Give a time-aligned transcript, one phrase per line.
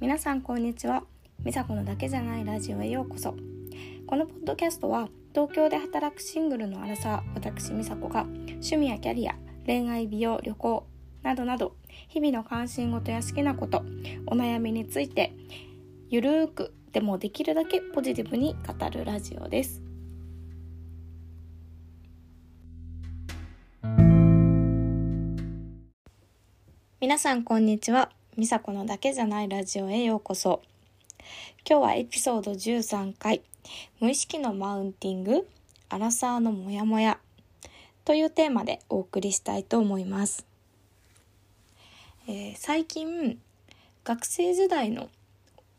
[0.00, 1.04] 皆さんこんにちは。
[1.44, 3.34] 美佐子のだけじゃないラジオへようこそ。
[4.06, 9.34] このポッドキャストは東京で働くシングルのアラサー私美佐子が趣味やキャリア
[9.66, 10.86] 恋愛美容旅行
[11.22, 11.76] などなど
[12.08, 13.84] 日々の関心事や好きなこと
[14.26, 15.34] お悩みについて
[16.08, 19.82] ゆるーくでもできるだけポジティブに語るラジオです。
[27.02, 28.10] 皆さんこんにちは。
[28.36, 30.62] 美佐子のだけじゃないラジオへようこそ。
[31.68, 33.42] 今日はエピソード13回
[33.98, 35.48] 無意識のマウンティング
[35.88, 37.18] アラサーのモヤモヤ
[38.04, 40.46] というテーマでお送りしたいと思います、
[42.28, 43.38] えー、最近
[44.04, 45.08] 学生時代の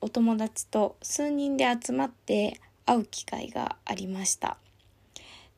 [0.01, 4.57] お友達と数人で集まって会う機会がありました。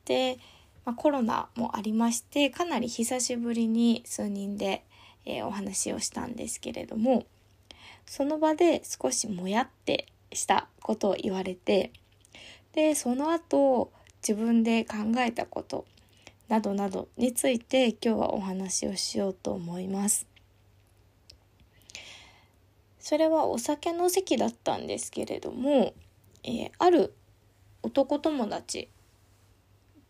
[0.04, 0.38] で、
[0.84, 4.84] まあ、コロナもありましてかなり久しぶりに数人で
[5.26, 7.26] えー、お話をしたんですけれども
[8.06, 11.92] その場で少しもやってしたことを言われて
[12.72, 13.92] でその後
[14.26, 15.84] 自分で考えたこと
[16.48, 20.26] などなどについて今日はお話をしようと思います。
[22.98, 25.92] それはお酒の席だったんですけれども、
[26.42, 27.14] えー、ある
[27.82, 28.88] 男友達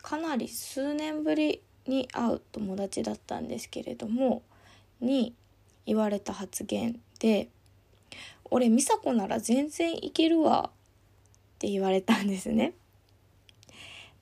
[0.01, 4.43] かなり数年ぶりに会う友達だったんですけれども
[5.01, 5.35] に
[5.87, 7.49] 言われた発言で
[8.51, 10.71] 「俺美佐子なら全然いけるわ」
[11.57, 12.75] って言われたんですね。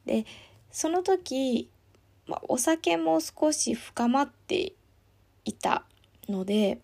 [0.04, 0.26] で
[0.70, 1.68] その時、
[2.26, 4.72] まあ、お酒も少し深まって
[5.44, 5.84] いた
[6.28, 6.80] ので、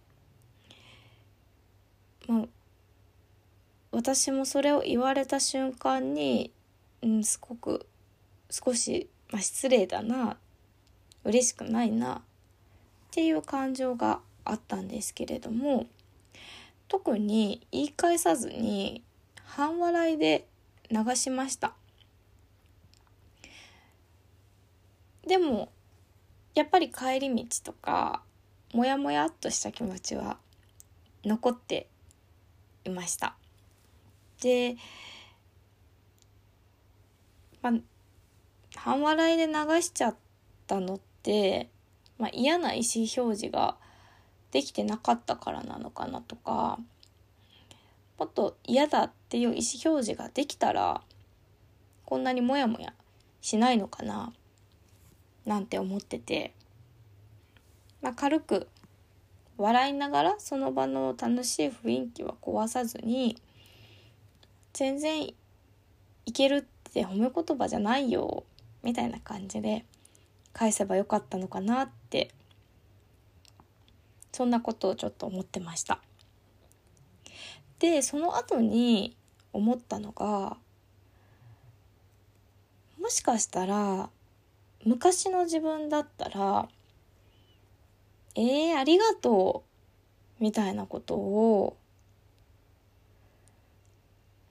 [2.27, 2.45] まあ、
[3.93, 6.53] 私もそれを言われた瞬間に、
[7.03, 7.87] うん、すごく
[8.51, 10.37] 少し、まあ、失礼だな
[11.25, 12.23] 嬉しくないな
[13.19, 15.89] っていう感情があったんですけれども
[16.87, 19.03] 特に言い返さずに
[19.45, 20.47] 半笑いで
[20.89, 21.75] 流しました。
[25.27, 25.69] でも
[26.55, 28.23] やっぱり帰り道とか
[28.73, 30.39] モヤモヤっとした気持ちは
[31.25, 31.89] 残って
[32.85, 33.35] いました。
[34.41, 34.77] で、
[37.63, 37.73] まあ、
[38.77, 39.53] 半笑いで流
[39.83, 40.17] しちゃっ
[40.69, 41.69] たのって
[42.19, 43.77] まあ、嫌な意思表示が
[44.51, 46.79] できてなかったからなのかなとか
[48.19, 49.53] もっと嫌だっていう意思
[49.85, 51.03] 表示ができたら
[52.05, 52.93] こんなにモヤモヤ
[53.41, 54.33] しないのかな
[55.47, 56.53] なんて思ってて、
[58.03, 58.69] まあ、軽く
[59.57, 63.37] 笑いながらその場の楽しい雰囲気は壊さずに
[64.73, 65.23] 全然
[66.27, 68.45] いけるって褒め言葉じゃないよ
[68.83, 69.85] みたいな感じで。
[70.53, 72.31] 返せばよかったのかなって
[74.33, 76.01] そんなことをちょっと思ってました。
[77.79, 79.17] でその後に
[79.53, 80.57] 思ったのが
[83.01, 84.11] もしかしたら
[84.85, 86.69] 昔の自分だったら
[88.35, 89.65] 「えー、ありがと
[90.39, 91.77] う」みたいなことを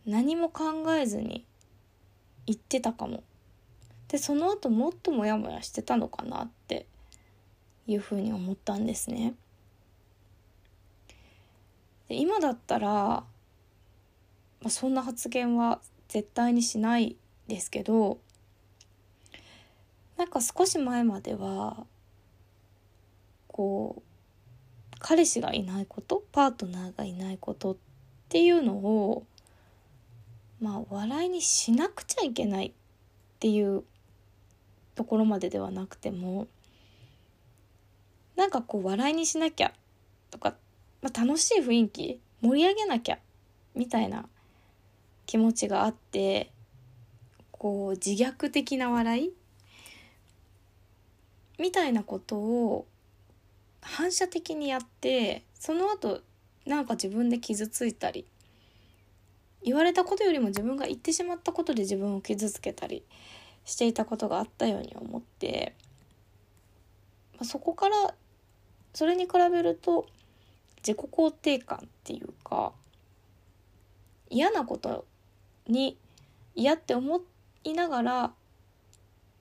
[0.06, 1.46] 何も考えずに
[2.46, 3.24] 言ってたかも。
[4.08, 6.86] でその後もっとモヤモヤしてたのかなって
[7.88, 9.34] いうふうに思ったんですね。
[12.08, 13.26] で今だったら、ま
[14.66, 18.18] あ、そんな発言は絶対にしないですけど
[20.18, 21.86] なんか少し前までは
[23.48, 24.02] こう
[25.00, 27.78] 彼氏がいないことパートナーがいないことっ
[28.30, 29.26] ていうのを
[30.60, 32.72] まあ笑いにしなくちゃいけないっ
[33.40, 33.84] ていう
[34.98, 36.48] ところまでではなくても
[38.36, 39.72] なんかこう笑いにしなきゃ
[40.32, 40.56] とか、
[41.04, 43.20] まあ、楽しい雰囲気盛り上げなきゃ
[43.76, 44.26] みたいな
[45.28, 46.52] 気持ちがあって
[47.52, 49.34] こう自虐的な笑い
[51.60, 52.88] みたいなことを
[53.82, 56.22] 反射的にやってその後
[56.66, 58.26] なんか自分で傷ついたり
[59.64, 63.04] 言われたことよりも自分が言ってしまったことで自分を傷つけたり
[63.68, 65.76] していたことがあったように思って、
[67.34, 68.16] まあ、そこから
[68.94, 70.08] それに比べると
[70.78, 72.72] 自己肯定感っていうか
[74.30, 75.06] 嫌なこと
[75.68, 75.98] に
[76.56, 77.22] 嫌って思
[77.66, 78.32] いながら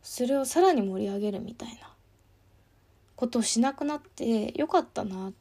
[0.03, 1.95] それをさらに盛り上げるみたいな
[3.15, 5.33] ことをしなくなってよかったなっ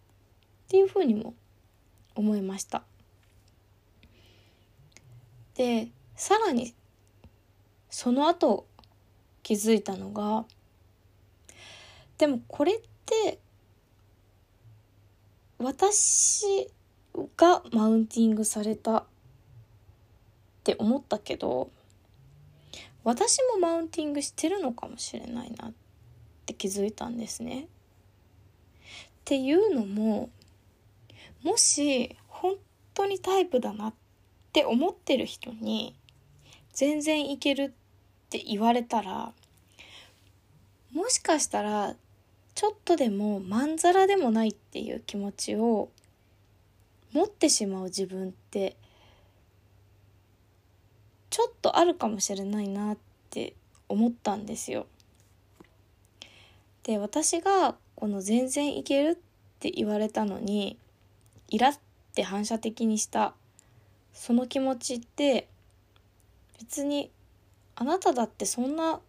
[0.67, 1.33] ていうふうにも
[2.13, 2.83] 思いました。
[5.55, 6.75] でさらに
[7.89, 8.67] その後
[9.45, 10.43] 気づいたのが
[12.17, 13.37] でもこれって
[15.59, 16.67] 私
[17.37, 19.03] がマウンティングされたっ
[20.63, 21.69] て思ったけど
[23.03, 25.73] 私もマウンティングしてるのかもしれないなっ
[26.47, 27.65] て気づいたんですね。
[27.65, 27.67] っ
[29.25, 30.31] ていうのも
[31.43, 32.55] もし本
[32.95, 33.93] 当にタイプだなっ
[34.51, 35.95] て思ってる人に
[36.73, 37.84] 全然いけるって
[38.25, 39.31] って言われたら
[40.93, 41.95] もしかしたら
[42.55, 45.89] ちょっとでもまんざらでもないっていう気持ちを
[47.11, 48.75] 持ってしまう自分って
[51.29, 52.97] ちょっとあるかもしれないなっ
[53.29, 53.53] て
[53.89, 54.87] 思ったんですよ。
[56.83, 59.15] で私がこの全然いけるっ
[59.59, 60.77] て言われたのに
[61.49, 61.79] イラっ
[62.13, 63.33] て反射的にした
[64.13, 65.47] その気持ちって
[66.59, 67.11] 別に
[67.75, 68.99] あなただってそんな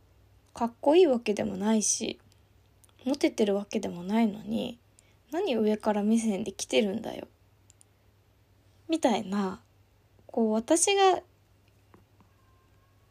[0.54, 2.18] かっこいいわけでもないし
[3.04, 4.78] モテてるわけでもないのに
[5.30, 7.28] 何上から目線で来てるんだよ
[8.88, 9.60] みたいな
[10.26, 11.20] こう私が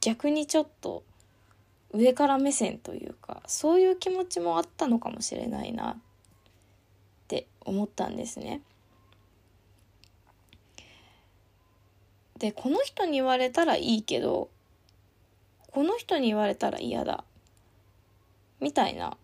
[0.02, 1.04] 逆にちょっと
[1.92, 5.98] 上から目線というかそういう気持ちもあったのかもしれないなっ
[7.28, 8.62] て思ったんですね。
[12.38, 14.50] でこの人に言われたらいいけど
[15.76, 17.26] この人に言われたら嫌だ
[18.62, 19.18] みたいな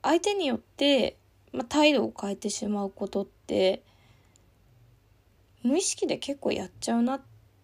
[0.00, 1.18] 相手によって、
[1.52, 3.82] まあ、態度を変えてしまうことって
[5.62, 7.20] 無意識で結構やっちゃうなっ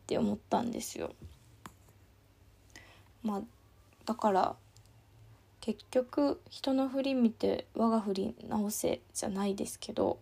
[0.06, 1.14] て思ったんですよ。
[3.22, 3.40] まあ
[4.04, 4.54] だから
[5.62, 10.18] 結局人の振り見て我が振り直せじゃないですけど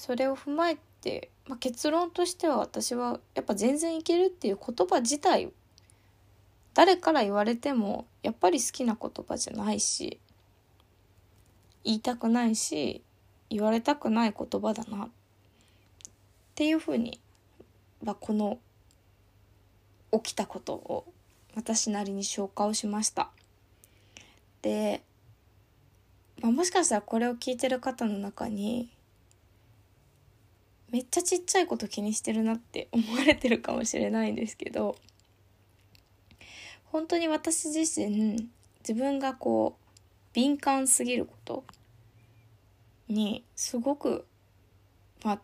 [0.00, 5.52] それを踏まえて、まあ、結論としては私はやっぱ全然いけるっていう言葉自体
[6.72, 10.18] 誰から言われてもやっぱり好きな言葉じゃないし
[11.84, 13.02] 言いたくないし
[13.50, 15.08] 言われたくない言葉だなっ
[16.54, 17.20] ていうふうに
[18.02, 18.58] はこの
[20.12, 21.12] 起きたことを
[21.54, 23.28] 私なりに消化をしました。
[24.62, 25.02] で、
[26.40, 28.88] まあ、もしかしたらこれを聞いてる方の中に
[30.90, 34.96] めっちゃちっちゃいこと気にしてるなって思われてるかもしれないんですけど
[36.86, 38.48] 本当に私自身
[38.80, 40.00] 自分がこう
[40.32, 41.64] 敏感すぎること
[43.08, 44.26] にすごく
[45.24, 45.38] まあ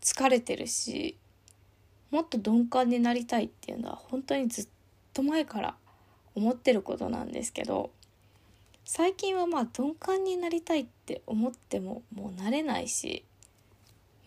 [0.00, 1.16] 疲れてるし
[2.10, 4.68] もっと鈍感になりたいっていうのは本当にずっ
[5.12, 5.76] と前から
[6.34, 7.90] 思ってることなんですけど
[8.84, 13.24] 最近はまあ鈍感になりたいって思ってももうなれないし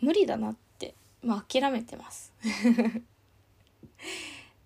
[0.04, 2.34] 無理だなってまあ諦めてます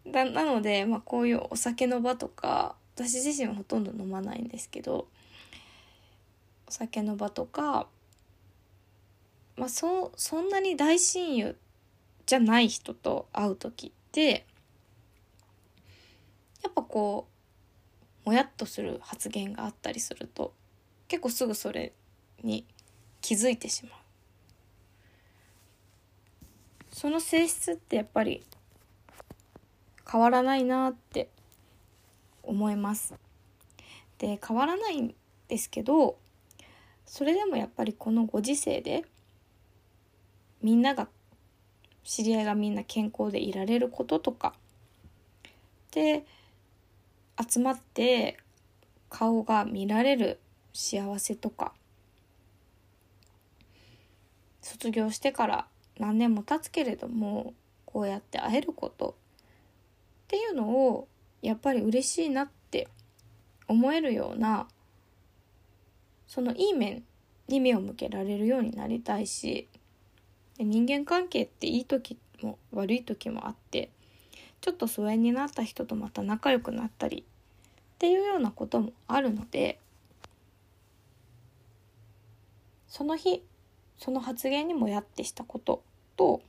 [0.05, 5.07] だなので、まあ、こういうお酒の場とか私自身はほとんど飲まないんですけど
[6.67, 7.87] お酒の場とか、
[9.55, 11.55] まあ、そそんなに大親友
[12.25, 14.47] じゃない人と会う時って
[16.63, 17.27] やっぱこ
[18.25, 20.51] うもやっとする発言があったりすると
[21.07, 21.93] 結構すぐそれ
[22.43, 22.65] に
[23.21, 24.06] 気づいてしまう。
[26.97, 28.41] その性質ってやっぱり
[30.11, 31.29] 変わらないなって
[32.41, 33.13] 思います。
[34.17, 35.13] で変わらないん
[35.47, 36.17] ですけど
[37.05, 39.05] それでもやっぱりこのご時世で
[40.63, 41.07] みんなが
[42.03, 44.55] 知り合いがみんな健康でいられることとか
[45.91, 46.25] で
[47.47, 48.39] 集まって
[49.11, 50.39] 顔が見られる
[50.73, 51.73] 幸せとか
[54.63, 55.67] 卒業してから
[55.99, 57.53] 何年も経つけれども
[57.85, 59.13] こうやって会えることっ
[60.27, 61.07] ていうのを
[61.41, 62.87] やっぱり嬉しいなって
[63.67, 64.67] 思えるような
[66.27, 67.03] そのいい面
[67.47, 69.67] に目を向けられるようになりたいし
[70.59, 73.89] 人間関係っていい時も悪い時もあって
[74.61, 79.79] ちょっと疎遠になった人とまた仲良くなったりっていうようなこともあるので
[82.87, 83.43] その日
[83.97, 85.83] その発言にもやってしたこと
[86.17, 86.41] と